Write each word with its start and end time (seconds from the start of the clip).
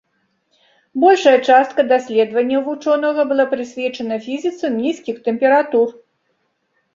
Большая 1.01 1.33
частка 1.47 1.81
даследаванняў 1.91 2.63
вучонага 2.69 3.21
была 3.33 3.45
прысвечана 3.53 4.15
фізіцы 4.25 4.65
нізкіх 4.79 5.15
тэмператур. 5.29 5.87